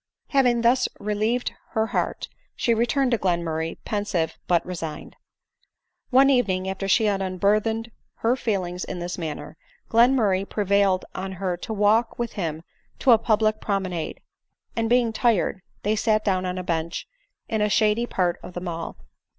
Having 0.29 0.61
thus 0.63 0.87
relieved 0.99 1.51
her 1.73 1.85
heart, 1.85 2.27
she 2.55 2.73
return 2.73 3.09
ed 3.09 3.11
to 3.11 3.17
Glenmurray, 3.19 3.77
pensive, 3.85 4.35
but 4.47 4.65
resigned. 4.65 5.15
One 6.09 6.31
evening 6.31 6.67
after 6.67 6.87
she 6.87 7.03
had 7.05 7.21
unburthened 7.21 7.91
her 8.15 8.35
feelings 8.35 8.83
in 8.83 8.97
this 8.97 9.19
manner, 9.19 9.57
Glenmurray 9.89 10.49
prevailed 10.49 11.05
on 11.13 11.33
her 11.33 11.55
to 11.57 11.71
walk 11.71 12.17
with 12.17 12.33
him 12.33 12.63
to 12.97 13.11
a 13.11 13.19
public 13.19 13.61
promenade; 13.61 14.21
and 14.75 14.89
being 14.89 15.13
tired, 15.13 15.61
they 15.83 15.95
sat 15.95 16.25
down<on 16.25 16.57
a 16.57 16.63
bench 16.63 17.07
in 17.47 17.61
a 17.61 17.69
shady 17.69 18.07
part 18.07 18.39
of 18.41 18.53
the 18.55 18.61
mall. 18.61 18.97